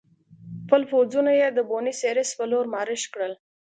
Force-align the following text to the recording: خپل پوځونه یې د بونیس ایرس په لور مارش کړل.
خپل 0.63 0.81
پوځونه 0.91 1.31
یې 1.39 1.47
د 1.51 1.59
بونیس 1.69 1.99
ایرس 2.07 2.29
په 2.39 2.45
لور 2.51 2.65
مارش 2.75 3.01
کړل. 3.13 3.33